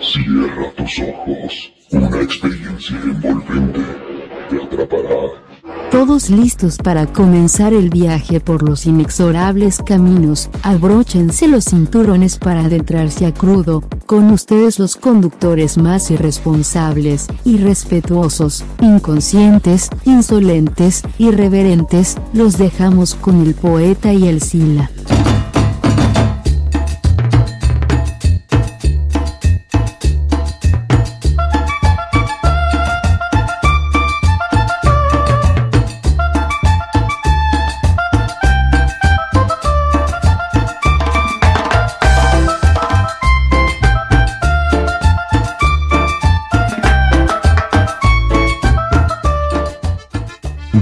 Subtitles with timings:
[0.00, 1.72] Cierra tus ojos.
[1.90, 3.80] Una experiencia envolvente
[4.50, 5.44] te atrapará.
[5.90, 13.26] Todos listos para comenzar el viaje por los inexorables caminos, abróchense los cinturones para adentrarse
[13.26, 23.40] a crudo, con ustedes los conductores más irresponsables, irrespetuosos, inconscientes, insolentes, irreverentes, los dejamos con
[23.40, 24.90] el poeta y el sila.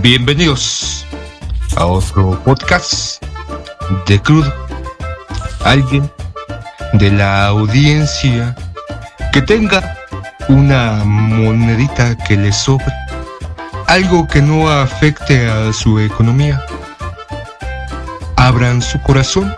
[0.03, 1.07] Bienvenidos
[1.77, 3.23] a otro podcast
[4.09, 4.53] de Crudo.
[5.65, 6.11] Alguien
[6.95, 8.57] de la audiencia
[9.33, 9.97] que tenga
[10.49, 12.93] una monedita que le sobre,
[13.87, 16.61] algo que no afecte a su economía.
[18.35, 19.55] Abran su corazón.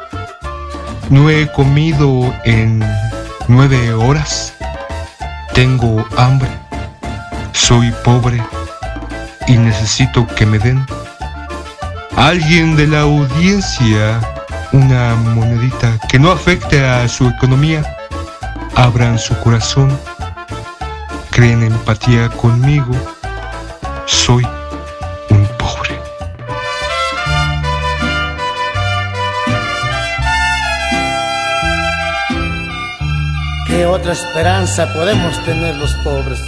[1.09, 2.85] No he comido en
[3.49, 4.53] nueve horas.
[5.55, 6.51] Tengo hambre.
[7.53, 8.43] Soy pobre
[9.47, 10.85] y necesito que me den
[12.17, 14.21] alguien de la audiencia
[14.73, 17.83] una monedita que no afecte a su economía.
[18.75, 19.97] Abran su corazón,
[21.31, 22.93] creen empatía conmigo.
[24.07, 24.45] Soy
[25.31, 26.01] un pobre.
[33.69, 36.41] ¿Qué otra esperanza podemos tener los pobres?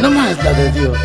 [0.00, 0.98] No más la de Dios.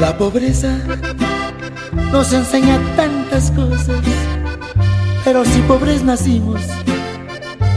[0.00, 0.78] La pobreza
[2.12, 4.00] nos enseña tantas cosas,
[5.24, 6.60] pero si pobres nacimos,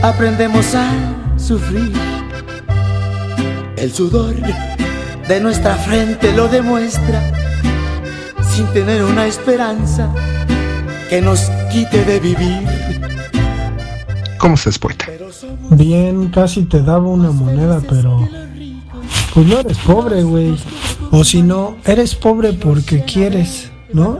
[0.03, 0.87] aprendemos a
[1.37, 1.93] sufrir.
[3.75, 4.35] El sudor
[5.27, 7.21] de nuestra frente lo demuestra,
[8.51, 10.11] sin tener una esperanza
[11.09, 12.63] que nos quite de vivir.
[14.37, 15.05] ¿Cómo estás, poeta?
[15.71, 18.27] Bien, casi te daba una moneda, pero
[19.33, 20.55] pues no eres pobre, güey.
[21.11, 24.19] O si no, eres pobre porque quieres, ¿no?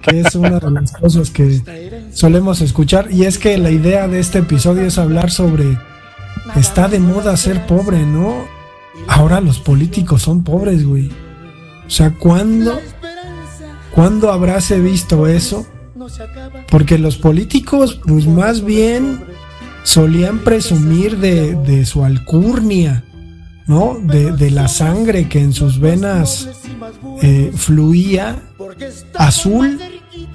[0.00, 1.60] Que es una de las cosas que
[2.12, 3.10] solemos escuchar.
[3.10, 5.78] Y es que la idea de este episodio es hablar sobre,
[6.56, 8.46] está de moda ser pobre, ¿no?
[9.06, 11.10] Ahora los políticos son pobres, güey.
[11.86, 12.78] O sea, ¿cuándo,
[13.94, 15.66] ¿cuándo habráse visto eso?
[16.68, 19.20] Porque los políticos, pues más bien
[19.84, 23.04] solían presumir de, su alcurnia,
[23.66, 23.98] ¿no?
[24.02, 26.48] De, de, la sangre que en sus venas
[27.22, 28.42] eh, fluía
[29.16, 29.78] azul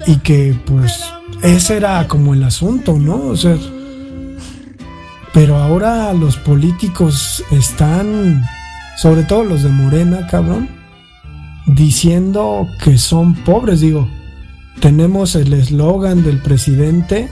[0.06, 1.04] y que pues
[1.42, 3.16] ese era como el asunto, ¿no?
[3.16, 3.56] O sea,
[5.32, 8.42] pero ahora los políticos están,
[8.96, 10.68] sobre todo los de Morena, cabrón,
[11.66, 14.08] diciendo que son pobres, digo
[14.80, 17.28] tenemos el eslogan del presidente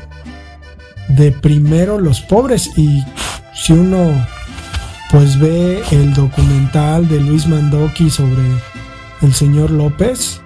[1.08, 3.04] de primero los pobres y
[3.54, 4.12] si uno
[5.10, 8.42] pues ve el documental de Luis Mandoki sobre
[9.22, 10.40] el señor López,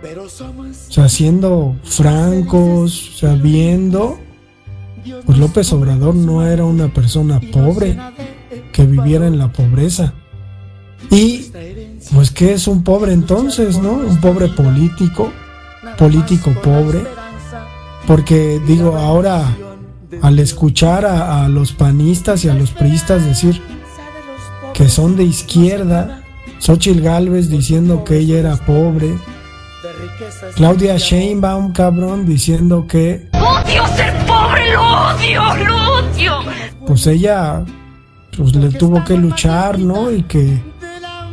[0.88, 4.18] o sea, siendo francos, o sea, viendo,
[5.24, 7.98] pues López Obrador no era una persona pobre
[8.72, 10.12] que viviera en la pobreza.
[11.10, 11.50] Y
[12.14, 13.92] pues ¿qué es un pobre entonces, no?
[13.92, 15.32] Un pobre político
[16.00, 17.04] político pobre,
[18.06, 19.44] porque digo, ahora
[20.22, 23.60] al escuchar a, a, los panistas y a los priistas decir
[24.72, 26.22] que son de izquierda,
[26.58, 29.14] Xochitl Galvez diciendo que ella era pobre,
[30.56, 33.28] Claudia Sheinbaum, cabrón, diciendo que...
[33.34, 34.72] ¡Odio ser pobre!
[34.72, 35.42] ¡Lo odio!
[35.66, 36.32] ¡Lo odio!
[36.86, 37.62] Pues ella
[38.36, 40.10] pues le tuvo que luchar, ¿no?
[40.10, 40.62] Y que,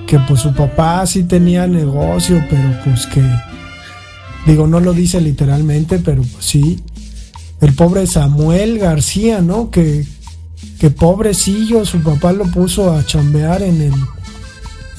[0.05, 3.23] que pues su papá sí tenía negocio, pero pues que
[4.47, 6.81] Digo, no lo dice literalmente, pero sí.
[7.59, 9.69] El pobre Samuel García, ¿no?
[9.69, 10.05] Que,
[10.79, 13.93] que pobrecillo, su papá lo puso a chambear en el,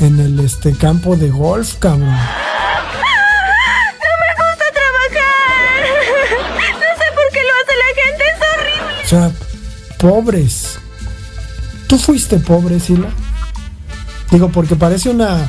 [0.00, 2.10] en el este campo de golf, cabrón.
[4.04, 5.80] No me gusta trabajar.
[6.74, 9.02] No sé por qué lo hace la gente, es horrible.
[9.02, 9.32] O sea,
[9.98, 10.78] pobres.
[11.86, 13.08] ¿Tú fuiste pobre, Sila?
[14.30, 15.48] Digo, porque parece una,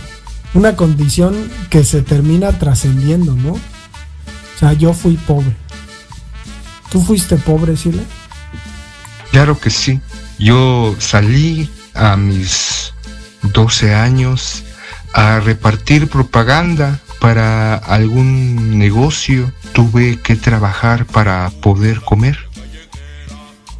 [0.53, 1.35] una condición
[1.69, 3.59] que se termina trascendiendo, ¿no?
[4.59, 5.55] O sea, yo fui pobre.
[6.91, 8.03] ¿Tú fuiste pobre, Sile?
[9.31, 10.01] Claro que sí.
[10.37, 12.93] Yo salí a mis
[13.53, 14.65] 12 años
[15.13, 22.37] a repartir propaganda para algún negocio, tuve que trabajar para poder comer.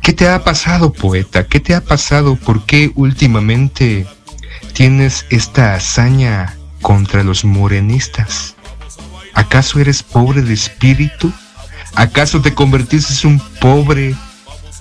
[0.02, 1.46] ¿Qué te ha pasado, poeta?
[1.46, 2.38] ¿Qué te ha pasado?
[2.38, 4.08] ¿Por qué últimamente
[4.72, 8.56] tienes esta hazaña contra los morenistas?
[9.40, 11.32] ¿Acaso eres pobre de espíritu?
[11.96, 14.14] ¿Acaso te convertiste en un pobre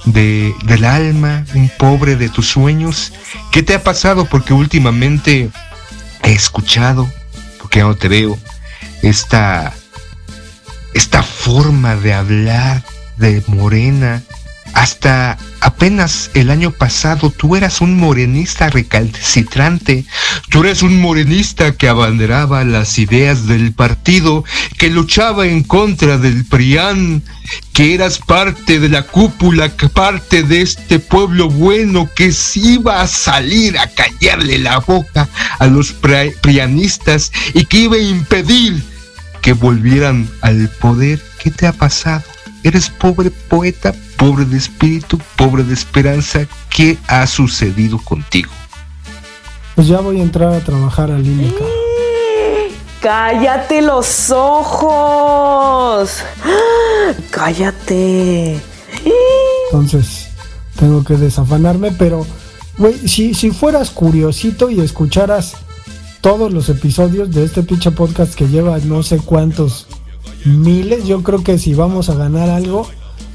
[0.05, 3.13] de, del alma, un pobre de tus sueños?
[3.53, 4.25] ¿Qué te ha pasado?
[4.25, 5.49] Porque últimamente
[6.25, 7.09] he escuchado,
[7.61, 8.37] porque ya no te veo,
[9.01, 9.73] esta,
[10.93, 12.83] esta forma de hablar
[13.17, 14.25] de morena,
[14.79, 20.05] hasta apenas el año pasado tú eras un morenista recalcitrante,
[20.51, 24.45] tú eres un morenista que abanderaba las ideas del partido,
[24.79, 27.25] que luchaba en contra del PRIAN,
[27.73, 33.09] que eras parte de la cúpula, parte de este pueblo bueno que se iba a
[33.09, 35.29] salir a callarle la boca
[35.59, 35.93] a los
[36.41, 38.81] prianistas y que iba a impedir
[39.43, 41.21] que volvieran al poder.
[41.43, 42.23] ¿Qué te ha pasado?
[42.65, 46.41] ¿Eres pobre poeta, pobre de espíritu, pobre de esperanza?
[46.69, 48.51] ¿Qué ha sucedido contigo?
[49.77, 51.65] Pues ya voy a entrar a trabajar al INECA.
[53.01, 56.25] ¡Cállate los ojos!
[57.31, 58.61] ¡Cállate!
[59.71, 60.31] Entonces,
[60.77, 62.27] tengo que desafanarme, pero,
[62.77, 65.55] güey, si, si fueras curiosito y escucharas
[66.21, 69.87] todos los episodios de este pinche podcast que lleva no sé cuántos
[70.45, 71.07] miles.
[71.07, 72.87] Yo creo que si vamos a ganar algo,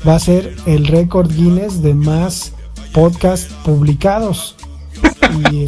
[0.07, 2.53] va a ser el récord Guinness de más
[2.93, 4.55] podcasts publicados.
[5.51, 5.65] Y, eh,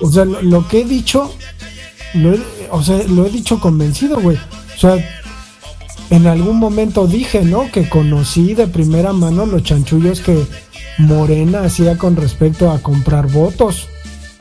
[0.00, 1.32] o sea, lo, que he dicho,
[2.14, 2.40] lo he,
[2.70, 4.36] o sea, lo he dicho convencido, güey.
[4.76, 4.96] O sea,
[6.10, 7.70] en algún momento dije, ¿no?
[7.70, 10.46] Que conocí de primera mano los chanchullos que
[10.98, 13.88] Morena hacía con respecto a comprar votos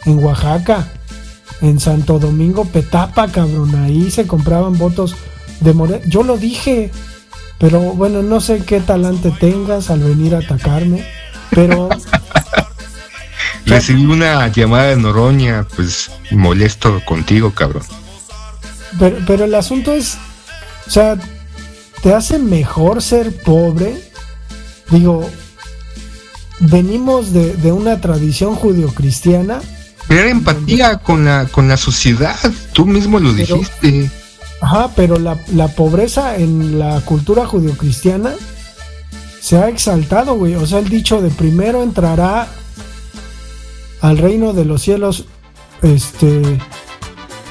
[0.06, 0.92] en Oaxaca,
[1.62, 3.76] en Santo Domingo, Petapa, cabrón.
[3.76, 5.16] Ahí se compraban votos
[5.62, 6.92] de Yo lo dije,
[7.58, 11.06] pero bueno, no sé qué talante tengas al venir a atacarme,
[11.50, 11.90] pero...
[13.66, 17.84] Recibí una llamada de Noroña, pues molesto contigo, cabrón.
[19.00, 20.18] Pero, pero el asunto es,
[20.88, 21.16] o sea,
[22.02, 24.02] ¿te hace mejor ser pobre?
[24.90, 25.30] Digo,
[26.60, 29.62] venimos de, de una tradición judio-cristiana.
[30.08, 32.38] Tener empatía con la, con la sociedad,
[32.74, 34.10] tú mismo lo dijiste.
[34.62, 38.32] Ajá, pero la, pobreza en la cultura judio-cristiana
[39.42, 40.54] se ha exaltado, güey.
[40.54, 42.48] O sea, el dicho de primero entrará
[44.02, 45.26] al reino de los cielos
[45.82, 46.42] este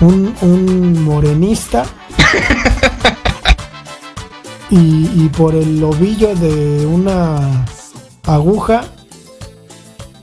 [0.01, 1.85] un, un morenista
[4.71, 7.67] y, y, por el ovillo de una
[8.25, 8.85] aguja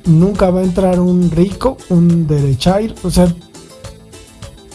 [0.06, 2.96] nunca va a entrar un rico, un derechair.
[3.04, 3.28] O sea,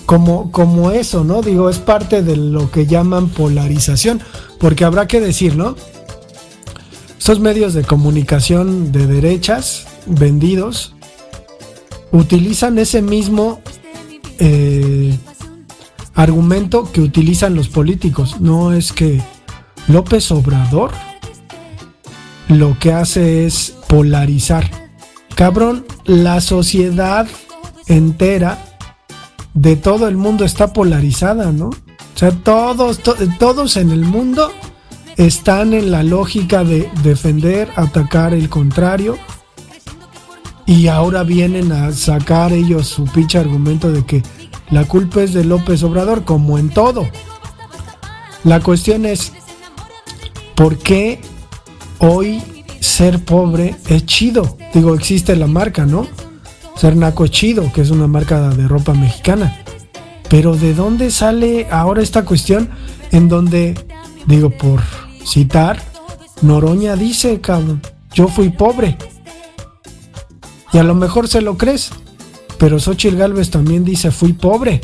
[0.07, 1.43] como, como eso, ¿no?
[1.43, 4.21] Digo, es parte de lo que llaman polarización,
[4.59, 5.77] porque habrá que decir, ¿no?
[7.19, 10.95] Estos medios de comunicación de derechas vendidos
[12.11, 13.61] utilizan ese mismo
[14.39, 15.17] eh,
[16.15, 18.41] argumento que utilizan los políticos.
[18.41, 19.23] No es que
[19.89, 20.91] López Obrador
[22.49, 24.69] lo que hace es polarizar.
[25.35, 27.27] Cabrón, la sociedad
[27.87, 28.72] entera
[29.55, 31.67] de todo el mundo está polarizada, ¿no?
[31.69, 33.01] O sea, todos,
[33.39, 34.51] todos en el mundo
[35.17, 39.17] están en la lógica de defender, atacar el contrario.
[40.67, 44.23] Y ahora vienen a sacar ellos su pinche argumento de que
[44.71, 47.07] la culpa es de López Obrador, como en todo.
[48.45, 49.33] La cuestión es,
[50.55, 51.21] ¿por qué
[51.99, 52.43] hoy
[52.81, 54.57] ser pobre es chido?
[54.73, 56.07] Digo, existe la marca, ¿no?
[56.77, 59.63] Ser naco chido, que es una marca de ropa mexicana.
[60.29, 62.71] Pero ¿de dónde sale ahora esta cuestión
[63.11, 63.75] en donde,
[64.27, 64.81] digo, por
[65.27, 65.83] citar,
[66.41, 67.83] Noroña dice, cabrón,
[68.15, 68.97] yo fui pobre.
[70.73, 71.91] Y a lo mejor se lo crees,
[72.59, 74.81] pero Xochitl Galvez también dice, fui pobre.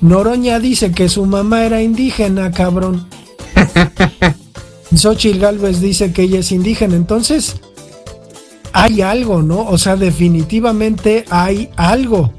[0.00, 3.06] Noroña dice que su mamá era indígena, cabrón.
[4.96, 7.60] Xochitl Galvez dice que ella es indígena, entonces
[8.74, 9.60] hay algo, ¿no?
[9.60, 12.34] O sea, definitivamente hay algo.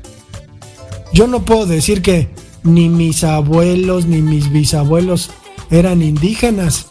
[1.14, 2.30] Yo no puedo decir que
[2.64, 5.32] ni mis abuelos ni mis bisabuelos
[5.72, 6.88] eran indígenas,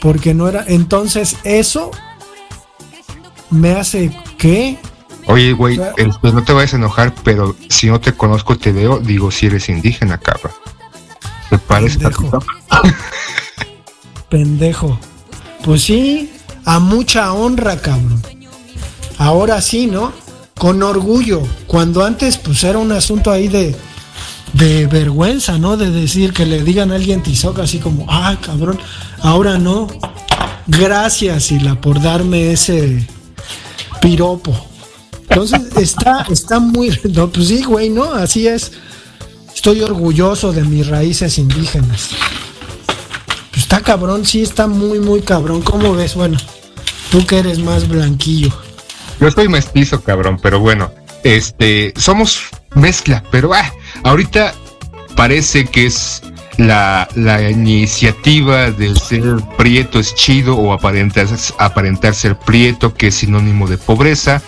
[0.00, 0.64] porque no era.
[0.68, 1.90] Entonces, eso
[3.50, 4.78] me hace que.
[5.26, 5.80] Oye, güey,
[6.20, 9.46] pues no te vayas a enojar, pero si no te conozco, te veo, digo si
[9.46, 10.52] eres indígena, cabrón.
[11.50, 11.98] ¿Te parece?
[11.98, 12.44] Pendejo.
[14.30, 14.98] Pendejo.
[15.64, 16.32] Pues sí,
[16.64, 18.22] a mucha honra, cabrón.
[19.18, 20.12] Ahora sí, ¿no?
[20.58, 21.42] Con orgullo.
[21.66, 23.74] Cuando antes pues era un asunto ahí de
[24.52, 25.76] de vergüenza, ¿no?
[25.76, 28.78] De decir que le digan a alguien tizoca así como, ah, cabrón,
[29.20, 29.88] ahora no.
[30.66, 33.06] Gracias, Sila, por darme ese
[34.00, 34.54] piropo.
[35.28, 36.90] Entonces está, está muy.
[36.90, 38.12] Pues sí, güey, ¿no?
[38.12, 38.72] Así es.
[39.54, 42.10] Estoy orgulloso de mis raíces indígenas.
[43.50, 45.62] Pues está cabrón, sí, está muy, muy cabrón.
[45.62, 46.14] ¿Cómo ves?
[46.14, 46.38] Bueno,
[47.10, 48.52] tú que eres más blanquillo.
[49.22, 50.90] Yo estoy mestizo, cabrón, pero bueno,
[51.22, 54.52] este, somos mezcla, pero ah, ahorita
[55.14, 56.22] parece que es
[56.56, 59.22] la, la, iniciativa de ser
[59.56, 64.42] prieto es chido o aparentar, aparentar ser prieto, que es sinónimo de pobreza.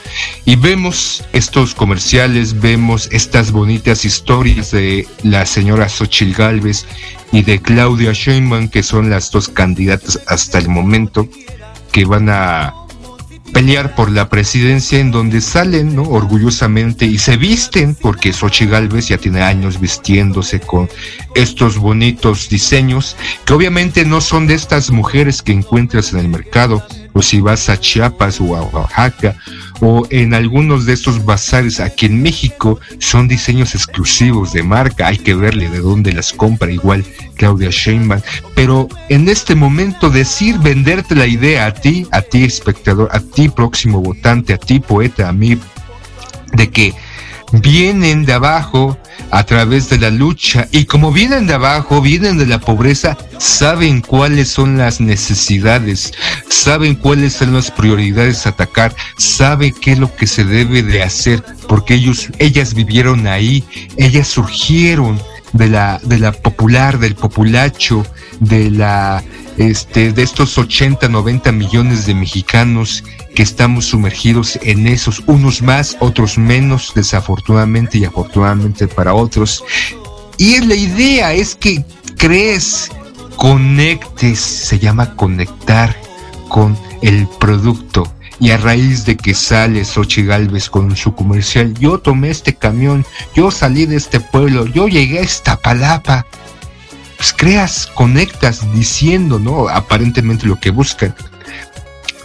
[0.44, 6.84] Y vemos estos comerciales, vemos estas bonitas historias de la señora Xochil Galvez
[7.30, 11.28] y de Claudia Sheinbaum, que son las dos candidatas hasta el momento
[11.92, 12.74] que van a
[13.54, 16.02] pelear por la presidencia en donde salen, ¿no?
[16.02, 20.90] Orgullosamente y se visten, porque Xochitl Galvez ya tiene años vistiéndose con
[21.36, 26.84] estos bonitos diseños, que obviamente no son de estas mujeres que encuentras en el mercado,
[27.12, 29.36] o si vas a Chiapas o a Oaxaca,
[29.80, 35.18] o en algunos de estos bazares aquí en México, son diseños exclusivos de marca, hay
[35.18, 37.04] que verle de dónde las compra igual
[37.36, 38.22] Claudia Sheinbaum,
[38.54, 43.48] pero en este momento decir, venderte la idea a ti, a ti espectador, a ti
[43.48, 45.58] próximo votante, a ti poeta, a mí,
[46.52, 46.94] de que
[47.52, 48.98] vienen de abajo
[49.30, 50.68] a través de la lucha.
[50.70, 56.12] Y como vienen de abajo, vienen de la pobreza, saben cuáles son las necesidades,
[56.48, 61.02] saben cuáles son las prioridades a atacar, saben qué es lo que se debe de
[61.02, 63.64] hacer, porque ellos, ellas vivieron ahí,
[63.96, 65.20] ellas surgieron
[65.54, 68.04] de la, de la popular, del populacho,
[68.40, 69.24] de la
[69.56, 75.96] este, de estos 80, 90 millones de mexicanos que estamos sumergidos en esos, unos más,
[76.00, 79.64] otros menos, desafortunadamente y afortunadamente para otros.
[80.38, 81.84] Y la idea es que
[82.16, 82.90] crees,
[83.36, 85.96] conectes, se llama conectar
[86.48, 88.12] con el producto.
[88.40, 93.04] Y a raíz de que sale Xochitl Galvez con su comercial, yo tomé este camión,
[93.34, 96.26] yo salí de este pueblo, yo llegué a esta palapa,
[97.16, 99.68] pues creas, conectas diciendo, ¿no?
[99.68, 101.14] Aparentemente lo que buscan.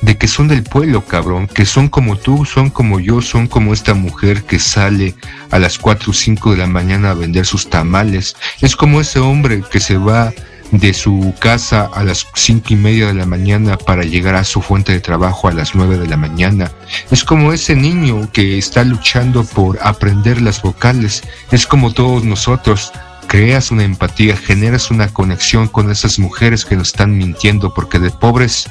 [0.02, 3.74] De que son del pueblo, cabrón, que son como tú, son como yo, son como
[3.74, 5.14] esta mujer que sale
[5.52, 8.38] a las 4 o 5 de la mañana a vender sus tamales.
[8.62, 10.34] Es como ese hombre que se va
[10.72, 14.62] de su casa a las cinco y media de la mañana para llegar a su
[14.62, 16.72] fuente de trabajo a las nueve de la mañana.
[17.12, 21.24] Es como ese niño que está luchando por aprender las vocales.
[21.52, 22.92] Es como todos nosotros
[23.28, 28.12] creas una empatía, generas una conexión con esas mujeres que nos están mintiendo porque de
[28.12, 28.68] pobres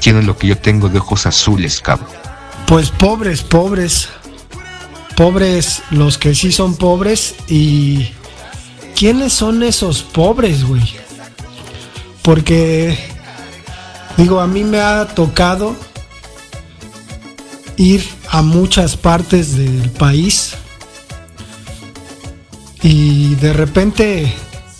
[0.00, 2.08] tienen lo que yo tengo de ojos azules, cabrón.
[2.66, 4.08] Pues pobres, pobres.
[5.16, 8.10] Pobres los que sí son pobres y
[8.96, 11.01] ¿quiénes son esos pobres, güey?
[12.22, 12.96] Porque
[14.16, 15.76] digo, a mí me ha tocado
[17.76, 20.54] ir a muchas partes del país
[22.82, 24.32] y de repente,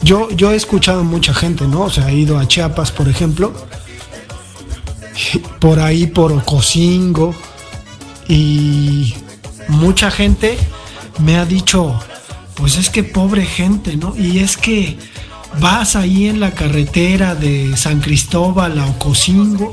[0.02, 1.82] yo, yo he escuchado mucha gente, ¿no?
[1.82, 3.52] O sea, he ido a Chiapas, por ejemplo,
[5.60, 7.34] por ahí por Ocosingo,
[8.28, 9.14] y
[9.68, 10.58] mucha gente
[11.18, 11.98] me ha dicho,
[12.54, 14.16] pues es que pobre gente, ¿no?
[14.16, 14.98] Y es que
[15.60, 19.70] vas ahí en la carretera de San Cristóbal a Ocosingo,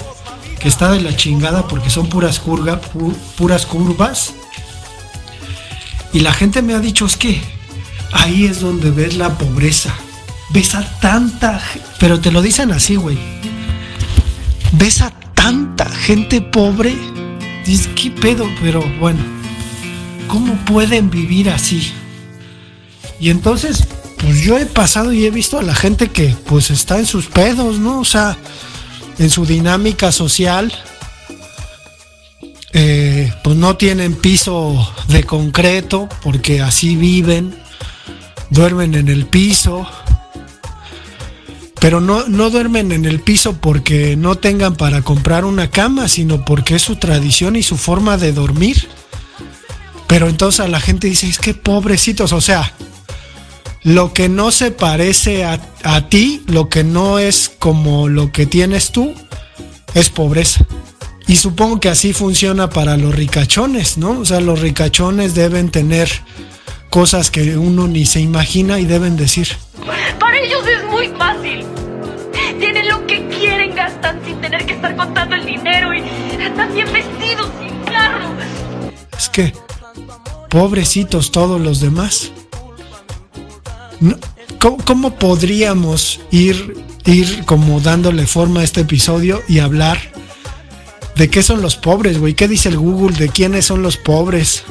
[0.59, 2.41] que está de la chingada porque son puras,
[3.38, 4.33] puras curvas,
[6.12, 7.39] y la gente me ha dicho, es que
[8.12, 9.93] ahí es donde ves la pobreza.
[10.51, 11.62] Ves a tanta,
[12.00, 13.17] pero te lo dicen así, güey.
[14.71, 16.95] Ves a tanta gente pobre.
[17.65, 18.50] Dices, ¿qué pedo?
[18.62, 19.19] Pero bueno,
[20.27, 21.93] ¿cómo pueden vivir así?
[23.19, 23.88] Y entonces,
[24.19, 27.27] pues yo he pasado y he visto a la gente que pues está en sus
[27.27, 27.99] pedos, ¿no?
[27.99, 28.38] O sea,
[29.17, 30.71] en su dinámica social.
[32.71, 37.55] Eh, pues no tienen piso de concreto porque así viven
[38.49, 39.88] duermen en el piso,
[41.79, 46.43] pero no, no duermen en el piso porque no tengan para comprar una cama, sino
[46.43, 48.88] porque es su tradición y su forma de dormir.
[50.07, 52.73] Pero entonces la gente dice, es que pobrecitos, o sea,
[53.83, 58.45] lo que no se parece a, a ti, lo que no es como lo que
[58.45, 59.13] tienes tú,
[59.93, 60.65] es pobreza.
[61.27, 64.19] Y supongo que así funciona para los ricachones, ¿no?
[64.19, 66.09] O sea, los ricachones deben tener
[66.89, 69.48] cosas que uno ni se imagina y deben decir.
[70.19, 71.65] Para ellos es muy fácil.
[72.59, 76.00] Tienen lo que quieren, gastan sin tener que estar contando el dinero y
[76.41, 78.29] están bien vestidos y carro.
[79.15, 79.53] Es que,
[80.50, 82.31] pobrecitos todos los demás.
[84.60, 90.00] ¿Cómo, podríamos ir, ir como dándole forma a este episodio y hablar
[91.15, 92.34] de qué son los pobres, güey?
[92.34, 94.63] ¿Qué dice el Google de quiénes son los pobres?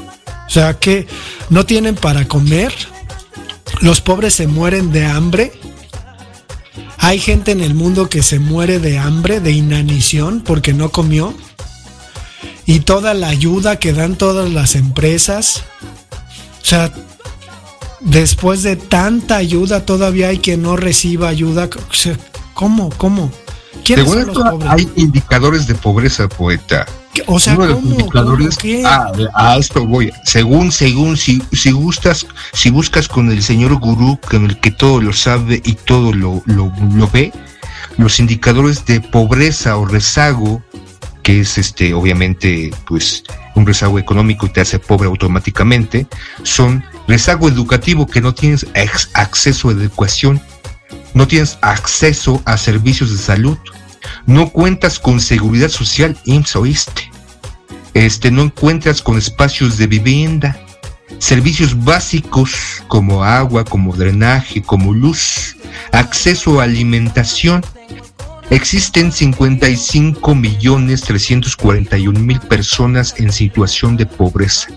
[0.47, 1.06] O sea, que
[1.50, 2.73] no tienen para comer.
[3.80, 5.52] Los pobres se mueren de hambre.
[6.99, 11.35] Hay gente en el mundo que se muere de hambre, de inanición, porque no comió.
[12.66, 15.64] Y toda la ayuda que dan todas las empresas.
[16.62, 16.92] O sea,
[18.00, 21.68] después de tanta ayuda, todavía hay quien no reciba ayuda.
[22.54, 22.90] ¿Cómo?
[22.96, 23.30] ¿Cómo?
[23.84, 26.86] Según esto, hay indicadores de pobreza, poeta.
[27.26, 27.78] O sea, ¿cómo?
[27.78, 30.12] indicadores, ah, a esto voy.
[30.24, 35.00] Según, según, si, si gustas, si buscas con el señor gurú, con el que todo
[35.00, 37.32] lo sabe y todo lo, lo, lo ve,
[37.96, 40.62] los indicadores de pobreza o rezago,
[41.22, 43.24] que es este, obviamente, pues,
[43.54, 46.06] un rezago económico y te hace pobre automáticamente,
[46.42, 48.66] son rezago educativo que no tienes
[49.14, 50.40] acceso a educación,
[51.14, 53.58] no tienes acceso a servicios de salud,
[54.26, 57.10] no cuentas con seguridad social, IMSS oíste,
[57.94, 60.60] este, no encuentras con espacios de vivienda,
[61.18, 65.56] servicios básicos como agua, como drenaje, como luz,
[65.92, 67.64] acceso a alimentación.
[68.50, 74.68] Existen 55 millones 341 mil personas en situación de pobreza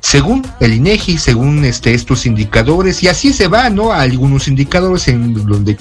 [0.00, 3.92] según el INEGI, según este, estos indicadores, y así se va, ¿no?
[3.92, 5.76] A algunos indicadores en donde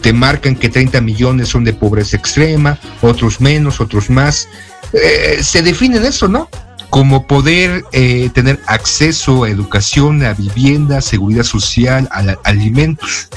[0.00, 4.48] te marcan que 30 millones son de pobreza extrema, otros menos, otros más.
[4.92, 6.48] Eh, se define eso, ¿no?
[6.90, 13.28] Como poder eh, tener acceso a educación, a vivienda, seguridad social, a, a alimentos.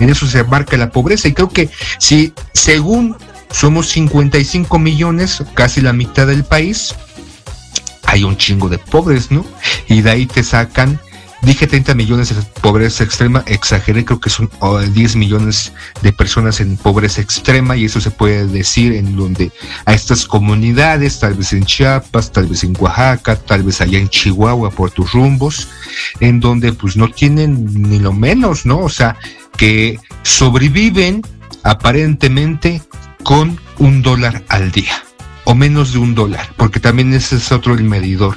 [0.00, 1.28] En eso se marca la pobreza.
[1.28, 3.16] Y creo que si, según
[3.50, 6.94] somos 55 millones, casi la mitad del país,
[8.16, 9.44] hay un chingo de pobres, ¿no?
[9.88, 10.98] Y de ahí te sacan,
[11.42, 14.50] dije 30 millones de pobreza extrema, exageré, creo que son
[14.92, 19.52] 10 millones de personas en pobreza extrema y eso se puede decir en donde
[19.84, 24.08] a estas comunidades, tal vez en Chiapas, tal vez en Oaxaca, tal vez allá en
[24.08, 25.68] Chihuahua por tus rumbos,
[26.20, 28.78] en donde pues no tienen ni lo menos, ¿no?
[28.78, 29.16] O sea,
[29.58, 31.22] que sobreviven
[31.62, 32.80] aparentemente
[33.22, 35.05] con un dólar al día
[35.46, 38.36] o menos de un dólar, porque también ese es otro el medidor.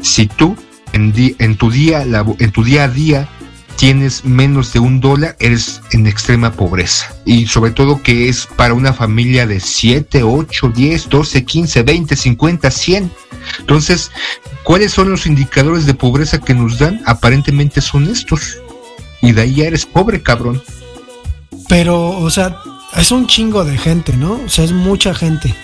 [0.00, 0.56] Si tú
[0.92, 3.28] en, tu día, en tu día a día
[3.76, 7.14] tienes menos de un dólar, eres en extrema pobreza.
[7.24, 12.16] Y sobre todo que es para una familia de 7, 8, 10, 12, 15, 20,
[12.16, 13.12] 50, 100.
[13.60, 14.10] Entonces,
[14.62, 17.00] ¿cuáles son los indicadores de pobreza que nos dan?
[17.06, 18.58] Aparentemente son estos.
[19.22, 20.62] Y de ahí ya eres pobre, cabrón.
[21.70, 22.58] Pero, o sea,
[22.96, 24.40] es un chingo de gente, ¿no?
[24.44, 25.54] O sea, es mucha gente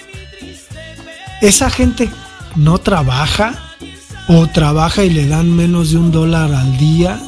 [1.40, 2.10] esa gente
[2.54, 3.54] no trabaja
[4.28, 7.20] o trabaja y le dan menos de un dólar al día.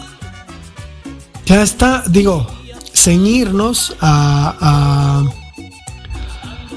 [1.46, 2.46] Ya está, digo,
[2.94, 5.24] ceñirnos a,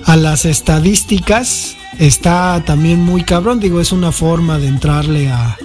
[0.05, 3.59] a, las estadísticas está también muy cabrón.
[3.59, 5.57] Digo, es una forma de entrarle a,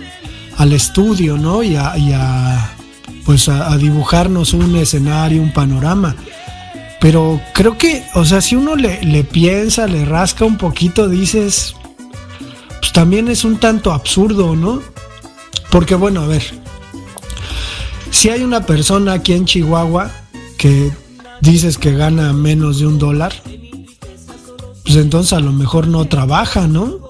[0.56, 1.62] al estudio, ¿no?
[1.62, 2.72] Y a, y a
[3.24, 6.14] pues a, dibujarnos un escenario, un panorama.
[7.00, 11.74] Pero creo que, o sea, si uno le, piensa, le rasca un poquito, dices,
[12.80, 14.82] pues también es un tanto absurdo, ¿no?
[15.70, 16.42] Porque bueno, a ver,
[18.10, 20.10] si hay una persona aquí en Chihuahua
[20.56, 20.90] que
[21.40, 23.34] dices que gana menos de un dólar,
[24.84, 27.06] pues entonces a lo mejor no trabaja, ¿no?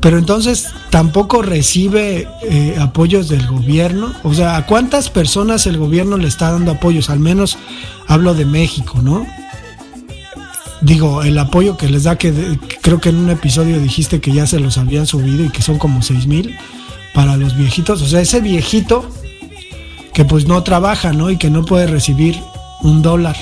[0.00, 4.12] pero entonces tampoco recibe eh, apoyos del gobierno.
[4.22, 7.10] O sea, ¿a cuántas personas el gobierno le está dando apoyos?
[7.10, 7.58] Al menos
[8.06, 9.26] hablo de México, ¿no?
[10.80, 14.46] Digo, el apoyo que les da, que creo que en un episodio dijiste que ya
[14.46, 16.56] se los habían subido y que son como 6 mil
[17.14, 18.00] para los viejitos.
[18.02, 19.08] O sea, ese viejito
[20.12, 21.30] que pues no trabaja, ¿no?
[21.30, 22.40] Y que no puede recibir
[22.82, 23.36] un dólar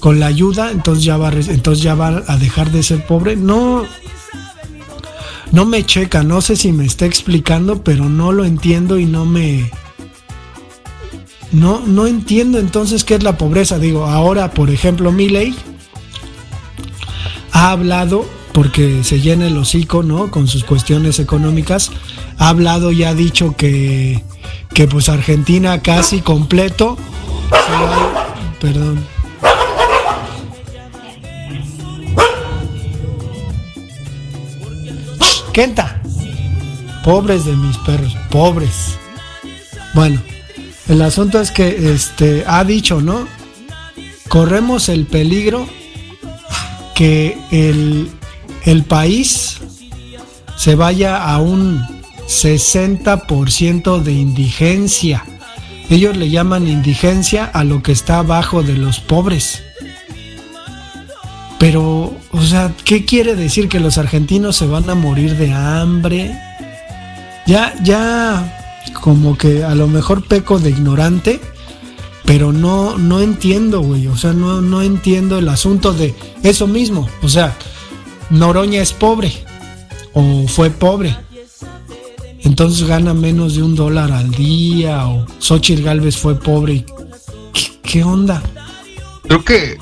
[0.00, 3.36] con la ayuda, entonces ya va, entonces ya va a dejar de ser pobre.
[3.36, 3.84] No,
[5.54, 9.24] no me checa, no sé si me está explicando, pero no lo entiendo y no
[9.24, 9.70] me...
[11.52, 13.78] No, no entiendo entonces qué es la pobreza.
[13.78, 15.54] Digo, ahora, por ejemplo, Milley
[17.52, 20.32] ha hablado, porque se llena el hocico, ¿no?
[20.32, 21.92] Con sus cuestiones económicas,
[22.36, 24.24] ha hablado y ha dicho que,
[24.74, 26.96] que pues Argentina casi completo.
[28.60, 29.13] Perdón.
[35.54, 36.02] Kenta.
[37.04, 38.98] Pobres de mis perros, pobres.
[39.94, 40.20] Bueno,
[40.88, 43.28] el asunto es que este ha dicho, ¿no?
[44.28, 45.68] Corremos el peligro
[46.96, 48.10] que el,
[48.64, 49.60] el país
[50.56, 51.80] se vaya a un
[52.26, 55.24] 60% de indigencia.
[55.88, 59.63] ellos le llaman indigencia a lo que está abajo de los pobres.
[61.64, 66.38] Pero, o sea, ¿qué quiere decir que los argentinos se van a morir de hambre?
[67.46, 71.40] Ya, ya, como que a lo mejor peco de ignorante,
[72.26, 74.08] pero no, no entiendo, güey.
[74.08, 77.08] O sea, no, no entiendo el asunto de eso mismo.
[77.22, 77.56] O sea,
[78.28, 79.32] Noroña es pobre
[80.12, 81.16] o fue pobre.
[82.40, 86.84] Entonces gana menos de un dólar al día o Xochitl Galvez fue pobre.
[87.54, 88.42] ¿Qué, qué onda?
[89.24, 89.78] Creo que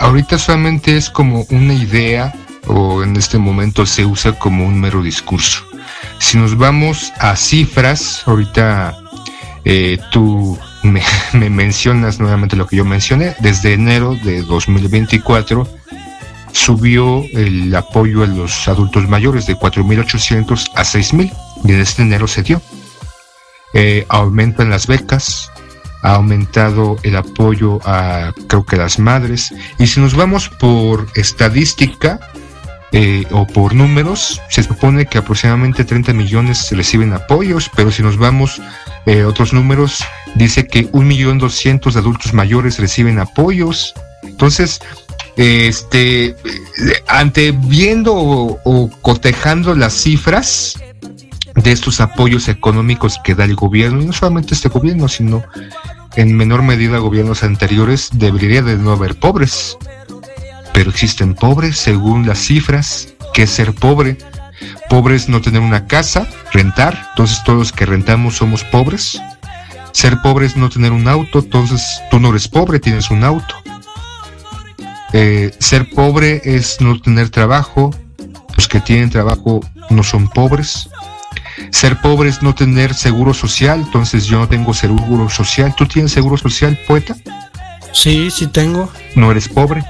[0.00, 2.32] ahorita solamente es como una idea
[2.66, 5.64] o en este momento se usa como un mero discurso.
[6.18, 8.96] Si nos vamos a cifras, ahorita
[9.64, 11.02] eh, tú me,
[11.32, 15.68] me, mencionas nuevamente lo que yo mencioné, desde enero de 2024
[16.54, 21.32] subió el apoyo a los adultos mayores de 4.800 a 6.000
[21.64, 22.62] y en este enero se dio.
[23.74, 25.50] Eh, aumentan las becas,
[26.04, 29.52] ha aumentado el apoyo a creo que las madres.
[29.78, 32.20] Y si nos vamos por estadística
[32.92, 38.18] eh, o por números se supone que aproximadamente 30 millones reciben apoyos pero si nos
[38.18, 38.62] vamos
[39.06, 40.04] eh, otros números
[40.36, 43.94] dice que un millón doscientos adultos mayores reciben apoyos.
[44.22, 44.80] Entonces
[45.36, 46.36] este
[47.08, 50.76] ante viendo o, o cotejando las cifras
[51.54, 55.44] de estos apoyos económicos que da el gobierno, y no solamente este gobierno, sino
[56.16, 59.76] en menor medida gobiernos anteriores, debería de no haber pobres.
[60.72, 63.14] Pero existen pobres según las cifras.
[63.32, 64.18] ¿Qué es ser pobre?
[64.88, 69.20] Pobre es no tener una casa, rentar, entonces todos los que rentamos somos pobres.
[69.92, 73.54] Ser pobre es no tener un auto, entonces tú no eres pobre, tienes un auto.
[75.12, 77.94] Eh, ser pobre es no tener trabajo,
[78.56, 80.88] los que tienen trabajo no son pobres.
[81.70, 85.74] Ser pobre es no tener seguro social, entonces yo no tengo seguro social.
[85.76, 87.16] ¿Tú tienes seguro social, poeta?
[87.92, 88.90] Sí, sí tengo.
[89.14, 89.84] No eres pobre.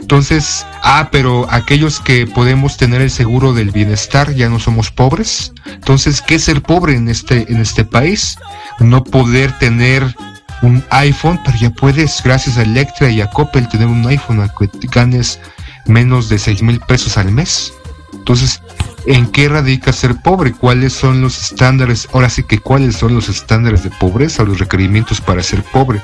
[0.00, 5.52] Entonces, ah, pero aquellos que podemos tener el seguro del bienestar ya no somos pobres.
[5.66, 8.36] Entonces, ¿qué es ser pobre en este, en este país?
[8.80, 10.16] No poder tener
[10.62, 14.52] un iPhone, pero ya puedes, gracias a Electra y a Coppel, tener un iPhone al
[14.54, 15.38] que ganes
[15.86, 17.72] menos de 6 mil pesos al mes.
[18.12, 18.60] Entonces,
[19.06, 20.52] ¿en qué radica ser pobre?
[20.52, 22.08] ¿Cuáles son los estándares?
[22.12, 26.00] Ahora sí que, ¿cuáles son los estándares de pobreza, los requerimientos para ser pobre?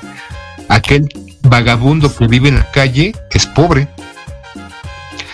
[0.69, 1.09] Aquel
[1.41, 3.87] vagabundo que vive en la calle es pobre.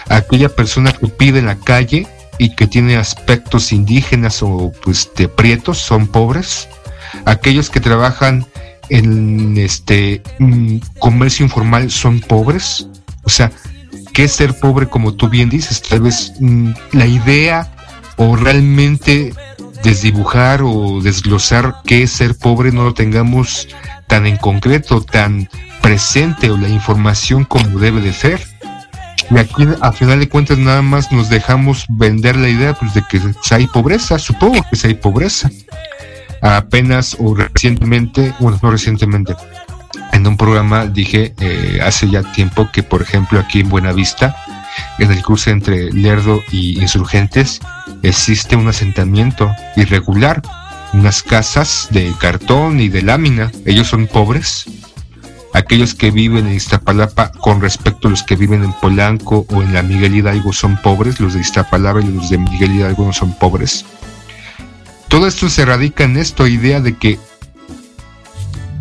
[0.10, 5.28] Aquella persona que pide en la calle y que tiene aspectos indígenas o pues de
[5.28, 6.68] prietos son pobres.
[7.26, 8.46] Aquellos que trabajan
[8.90, 12.88] en este mm, comercio informal son pobres.
[13.24, 13.52] O sea,
[14.14, 15.82] ¿qué ser pobre como tú bien dices?
[15.82, 17.72] Tal vez mm, la idea
[18.18, 19.34] o realmente
[19.84, 23.68] desdibujar o desglosar qué es ser pobre no lo tengamos
[24.08, 25.50] tan en concreto, tan
[25.82, 28.42] presente o la información como debe de ser.
[29.30, 33.04] Y aquí a final de cuentas nada más nos dejamos vender la idea pues, de
[33.10, 33.20] que
[33.52, 35.50] hay pobreza, supongo que hay pobreza.
[36.42, 39.34] Apenas o recientemente, bueno, no recientemente,
[40.24, 44.38] en un programa dije eh, hace ya tiempo que, por ejemplo, aquí en Buenavista,
[44.98, 47.60] en el cruce entre Lerdo y Insurgentes,
[48.04, 50.42] existe un asentamiento irregular,
[50.94, 53.52] unas casas de cartón y de lámina.
[53.66, 54.66] Ellos son pobres.
[55.54, 59.74] Aquellos que viven en Iztapalapa con respecto a los que viven en Polanco o en
[59.74, 63.34] la Miguel Hidalgo son pobres, los de Iztapalapa y los de Miguel Hidalgo no son
[63.38, 63.84] pobres.
[65.10, 67.20] Todo esto se radica en esta idea de que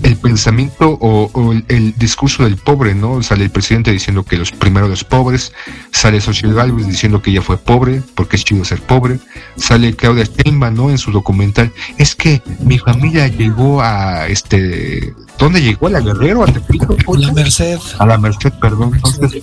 [0.03, 3.23] el pensamiento o, el, discurso del pobre, ¿no?
[3.23, 5.53] Sale el presidente diciendo que los primeros los pobres,
[5.93, 9.19] sale Social Galvez diciendo que ella fue pobre, porque es chido ser pobre,
[9.57, 10.91] sale Claudia Steinman, ¿no?
[10.91, 15.87] En su documental, es que mi familia llegó a este, ¿dónde llegó?
[15.87, 16.45] ¿A la Guerrero?
[16.45, 16.47] ¿A?
[17.13, 17.79] A la Merced.
[17.99, 18.93] A la Merced, perdón.
[18.95, 19.43] Entonces,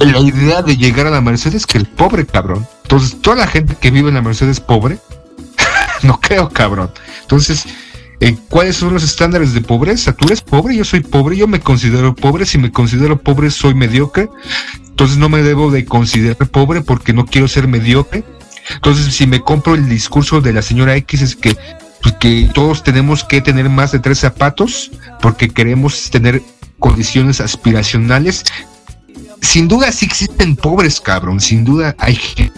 [0.00, 3.46] la idea de llegar a la Merced es que el pobre cabrón, entonces toda la
[3.46, 4.98] gente que vive en la Merced es pobre,
[6.02, 6.90] no creo cabrón.
[7.22, 7.66] Entonces,
[8.48, 10.12] cuáles son los estándares de pobreza.
[10.12, 13.74] Tú eres pobre, yo soy pobre, yo me considero pobre, si me considero pobre soy
[13.74, 14.28] mediocre,
[14.88, 18.24] entonces no me debo de considerar pobre porque no quiero ser mediocre.
[18.74, 21.56] Entonces si me compro el discurso de la señora X es que,
[22.02, 26.42] pues, que todos tenemos que tener más de tres zapatos porque queremos tener
[26.78, 28.44] condiciones aspiracionales.
[29.40, 32.52] Sin duda sí existen pobres, cabrón, sin duda hay gente.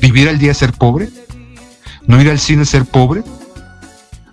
[0.00, 1.08] Vivir al día ser pobre,
[2.06, 3.22] no ir al cine ser pobre,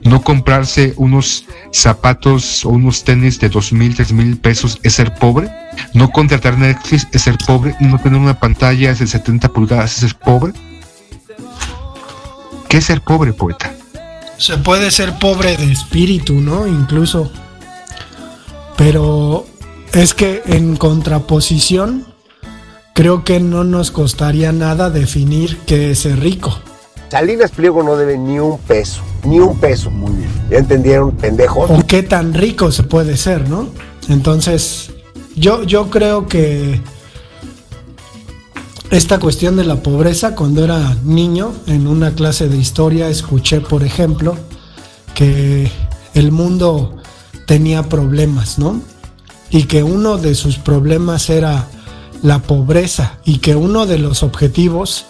[0.04, 5.14] no comprarse unos zapatos o unos tenis de dos mil, tres mil pesos es ser
[5.16, 5.50] pobre.
[5.94, 7.76] No contratar Netflix es ser pobre.
[7.80, 10.54] No tener una pantalla de 70 pulgadas es ser pobre.
[12.68, 13.74] ¿Qué es ser pobre, poeta?
[14.42, 16.66] se puede ser pobre de espíritu, ¿no?
[16.66, 17.32] Incluso.
[18.76, 19.46] Pero
[19.94, 22.08] es que en contraposición,
[22.96, 26.60] creo que no nos costaría nada definir qué es ser rico.
[27.12, 29.91] Salinas Pliego no debe ni un peso, ni un peso.
[29.91, 30.30] Muy bien.
[30.50, 31.69] ¿Ya entendieron, pendejos?
[31.69, 33.67] O qué tan rico se puede ser, ¿no?
[34.08, 34.91] Entonces,
[35.36, 36.80] yo, yo creo que
[38.91, 43.84] esta cuestión de la pobreza, cuando era niño, en una clase de historia, escuché, por
[43.84, 44.38] ejemplo,
[45.13, 45.69] que
[46.13, 46.95] el mundo
[47.45, 48.82] tenía problemas, ¿no?
[49.50, 51.67] Y que uno de sus problemas era
[52.24, 55.08] la pobreza y que uno de los objetivos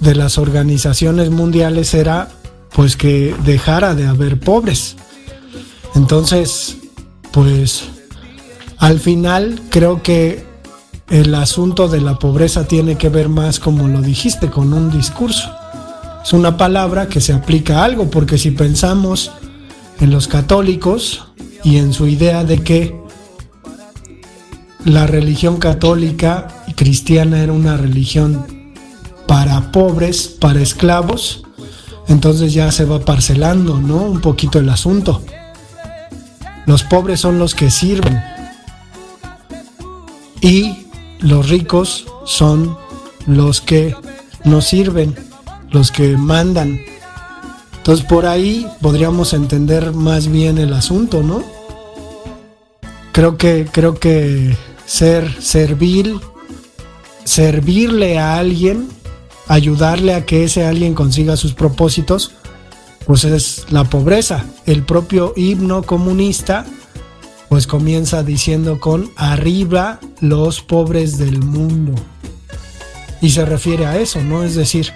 [0.00, 2.28] de las organizaciones mundiales era
[2.74, 4.96] pues que dejara de haber pobres.
[5.94, 6.76] Entonces,
[7.32, 7.84] pues
[8.78, 10.44] al final creo que
[11.08, 15.50] el asunto de la pobreza tiene que ver más, como lo dijiste, con un discurso.
[16.22, 19.30] Es una palabra que se aplica a algo, porque si pensamos
[20.00, 21.24] en los católicos
[21.62, 22.94] y en su idea de que
[24.84, 28.55] la religión católica y cristiana era una religión
[29.26, 31.42] para pobres, para esclavos,
[32.08, 33.96] entonces ya se va parcelando, ¿no?
[33.96, 35.22] Un poquito el asunto.
[36.66, 38.22] Los pobres son los que sirven.
[40.40, 40.86] Y
[41.20, 42.76] los ricos son
[43.26, 43.94] los que
[44.44, 45.16] nos sirven,
[45.70, 46.80] los que mandan.
[47.76, 51.42] Entonces por ahí podríamos entender más bien el asunto, ¿no?
[53.12, 56.20] Creo que, creo que ser servil,
[57.24, 58.88] servirle a alguien,
[59.48, 62.32] ayudarle a que ese alguien consiga sus propósitos,
[63.06, 64.44] pues es la pobreza.
[64.66, 66.66] El propio himno comunista
[67.48, 71.94] pues comienza diciendo con arriba los pobres del mundo.
[73.20, 74.42] Y se refiere a eso, ¿no?
[74.42, 74.92] Es decir,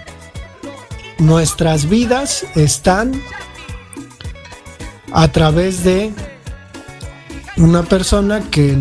[1.17, 3.21] nuestras vidas están
[5.13, 6.13] a través de
[7.57, 8.77] una persona que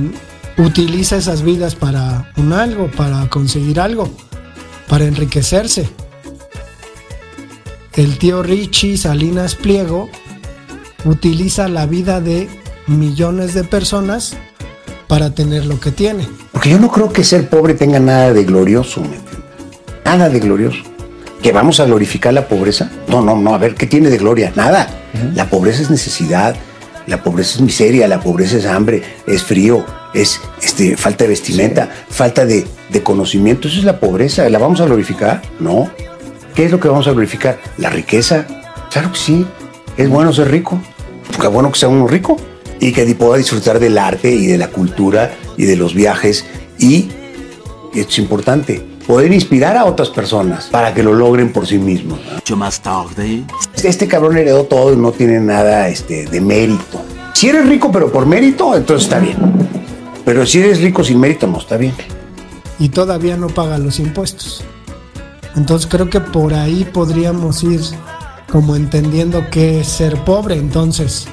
[0.58, 4.10] utiliza esas vidas para un algo, para conseguir algo,
[4.90, 5.88] para enriquecerse.
[7.94, 10.10] El tío Richie Salinas Pliego
[11.04, 12.48] utiliza la vida de
[12.88, 14.36] millones de personas
[15.06, 16.26] para tener lo que tiene.
[16.50, 19.20] Porque yo no creo que ser pobre tenga nada de glorioso, ¿me
[20.04, 20.82] Nada de glorioso.
[21.40, 22.90] ¿Que vamos a glorificar la pobreza?
[23.06, 23.54] No, no, no.
[23.54, 24.52] A ver, ¿qué tiene de gloria?
[24.56, 24.88] Nada.
[25.34, 26.56] La pobreza es necesidad,
[27.10, 31.90] la pobreza es miseria, la pobreza es hambre, es frío, es este, falta de vestimenta,
[32.08, 33.66] falta de, de conocimiento.
[33.66, 34.48] Eso es la pobreza.
[34.48, 35.42] ¿La vamos a glorificar?
[35.58, 35.90] No.
[36.54, 37.58] ¿Qué es lo que vamos a glorificar?
[37.78, 38.46] La riqueza.
[38.92, 39.44] Claro que sí.
[39.96, 40.80] Es bueno ser rico.
[41.26, 42.36] Porque es bueno que sea uno rico
[42.78, 46.46] y que pueda disfrutar del arte y de la cultura y de los viajes
[46.78, 47.10] y,
[47.92, 52.20] esto es importante, poder inspirar a otras personas para que lo logren por sí mismos.
[52.34, 53.42] Mucho más tarde.
[53.84, 57.02] Este cabrón heredó todo y no tiene nada este, de mérito.
[57.34, 59.36] Si eres rico pero por mérito, entonces está bien.
[60.24, 61.94] Pero si eres rico sin mérito, no está bien.
[62.78, 64.64] Y todavía no paga los impuestos.
[65.56, 67.80] Entonces creo que por ahí podríamos ir
[68.50, 70.56] como entendiendo qué es ser pobre.
[70.56, 71.26] Entonces,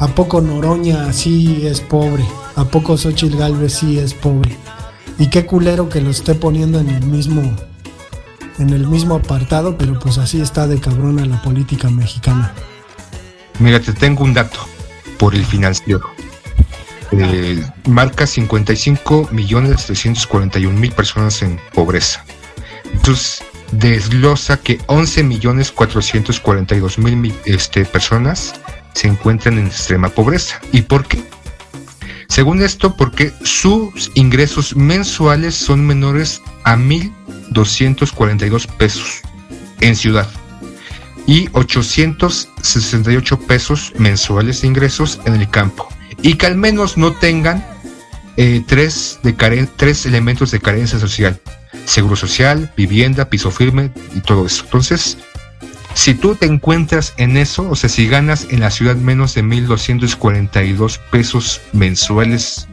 [0.00, 2.24] ¿A poco Noroña sí es pobre?
[2.56, 4.56] ¿A poco Xochitl Galvez sí es pobre?
[5.18, 7.42] Y qué culero que lo esté poniendo en el mismo
[8.60, 12.52] en el mismo apartado, pero pues así está de cabrona la política mexicana.
[13.58, 14.58] Mira, te tengo un dato
[15.18, 16.08] por el financiero.
[17.12, 22.24] Eh, marca 55 millones 341 mil personas en pobreza.
[22.92, 23.42] Entonces,
[23.72, 28.54] desglosa que 11 millones 442 mil este, personas
[28.94, 30.60] se encuentran en extrema pobreza.
[30.72, 31.22] ¿Y por qué?
[32.30, 39.22] Según esto, porque sus ingresos mensuales son menores a 1.242 pesos
[39.80, 40.28] en ciudad
[41.26, 45.88] y 868 pesos mensuales de ingresos en el campo
[46.22, 47.66] y que al menos no tengan
[48.36, 49.32] eh, tres, de
[49.76, 51.40] tres elementos de carencia social,
[51.84, 54.62] seguro social, vivienda, piso firme y todo eso.
[54.66, 55.18] Entonces,
[55.94, 59.42] si tú te encuentras en eso, o sea, si ganas en la ciudad menos de
[59.42, 62.68] 1.242 pesos mensuales,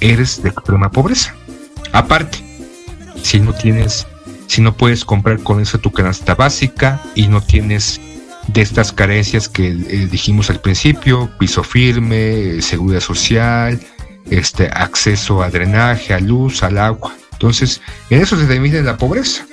[0.00, 1.34] eres de extrema pobreza.
[1.92, 2.38] Aparte,
[3.22, 4.06] si no tienes,
[4.46, 8.00] si no puedes comprar con eso tu canasta básica y no tienes
[8.48, 13.80] de estas carencias que eh, dijimos al principio, piso firme, seguridad social,
[14.30, 17.14] este acceso a drenaje, a luz, al agua.
[17.32, 19.44] Entonces, en eso se divide la pobreza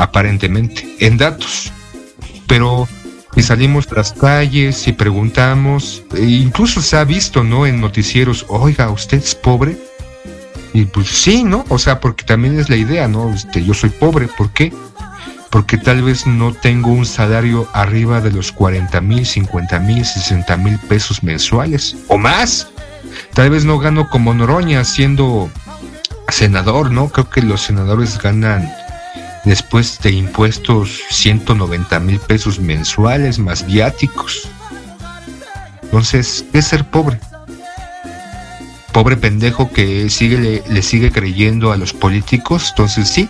[0.00, 1.72] aparentemente, en datos.
[2.46, 2.88] Pero
[3.34, 7.66] si salimos a las calles y preguntamos, e incluso se ha visto, ¿no?
[7.66, 9.78] En noticieros, oiga, ¿usted es pobre?
[10.72, 11.64] Y pues sí, ¿no?
[11.68, 13.32] O sea, porque también es la idea, ¿no?
[13.32, 14.72] Este, yo soy pobre, ¿por qué?
[15.50, 20.56] porque tal vez no tengo un salario arriba de los 40 mil, 50 mil, 60
[20.56, 22.68] mil pesos mensuales o más.
[23.34, 25.50] Tal vez no gano como Noroña siendo
[26.28, 27.08] senador, ¿no?
[27.08, 28.72] Creo que los senadores ganan
[29.44, 34.48] después de impuestos 190 mil pesos mensuales más viáticos.
[35.82, 37.18] Entonces, ¿qué es ser pobre?
[38.92, 42.68] Pobre pendejo que sigue, le, sigue creyendo a los políticos.
[42.70, 43.28] Entonces sí,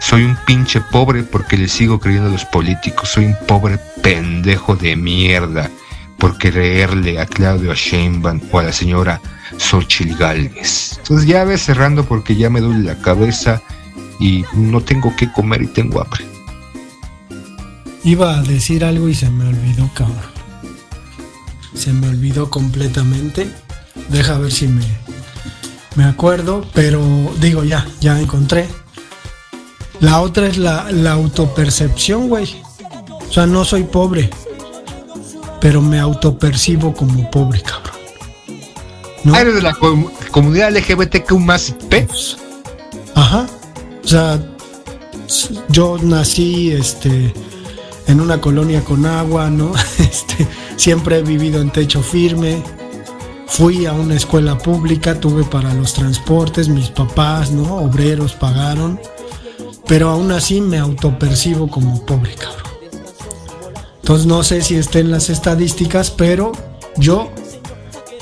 [0.00, 3.10] soy un pinche pobre porque le sigo creyendo a los políticos.
[3.10, 5.70] Soy un pobre pendejo de mierda
[6.18, 9.20] por creerle a Claudio Sheinbaum o a la señora
[9.56, 10.98] Xochitl Galvez.
[10.98, 13.60] Entonces ya ve cerrando porque ya me duele la cabeza
[14.18, 16.24] y no tengo que comer y tengo hambre.
[18.04, 20.32] Iba a decir algo y se me olvidó, cabrón.
[21.74, 23.50] Se me olvidó completamente.
[24.08, 24.84] Deja ver si me,
[25.94, 27.00] me acuerdo, pero
[27.40, 28.66] digo ya, ya encontré.
[30.00, 32.60] La otra es la, la autopercepción, güey.
[33.28, 34.30] O sea, no soy pobre,
[35.60, 37.92] pero me autopercibo como pobre, cabrón.
[39.24, 39.36] ¿No?
[39.36, 42.08] ¿Eres de la com comunidad LGBTQ más P?
[43.14, 43.46] Ajá.
[44.04, 44.40] O sea,
[45.68, 47.32] yo nací este,
[48.06, 49.72] en una colonia con agua, ¿no?
[49.98, 52.62] Este, siempre he vivido en techo firme.
[53.46, 57.76] Fui a una escuela pública, tuve para los transportes, mis papás, ¿no?
[57.76, 58.98] Obreros pagaron.
[59.86, 62.62] Pero aún así me autopercibo como pobre, cabrón.
[63.96, 66.52] Entonces no sé si esté en las estadísticas, pero
[66.96, 67.30] yo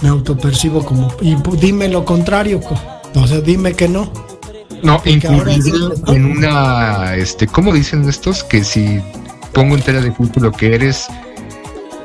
[0.02, 1.12] me autopercibo como...
[1.20, 2.60] Y dime lo contrario,
[3.14, 4.12] o sea, dime que no.
[4.82, 8.44] No, incluido en una, este, ¿cómo dicen estos?
[8.44, 9.00] Que si
[9.52, 11.08] pongo en tela de culto lo que eres,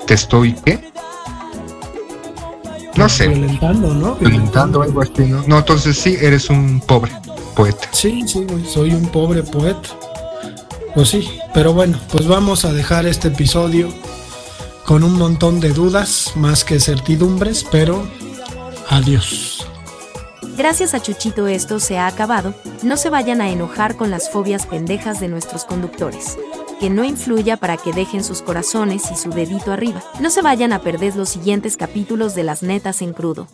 [0.07, 0.91] te estoy, ¿qué?
[2.95, 3.27] No sé.
[3.27, 4.15] Violentando, ¿no?
[4.15, 5.43] Violentando algo así, ¿no?
[5.47, 7.11] No, entonces sí, eres un pobre
[7.55, 7.88] poeta.
[7.91, 9.89] Sí, sí, güey, soy un pobre poeta.
[10.93, 13.89] Pues sí, pero bueno, pues vamos a dejar este episodio
[14.85, 18.07] con un montón de dudas, más que certidumbres, pero
[18.89, 19.64] adiós.
[20.58, 24.65] Gracias a Chuchito esto se ha acabado, no se vayan a enojar con las fobias
[24.65, 26.38] pendejas de nuestros conductores.
[26.80, 30.02] Que no influya para que dejen sus corazones y su dedito arriba.
[30.22, 33.48] No se vayan a perder los siguientes capítulos de las netas en crudo.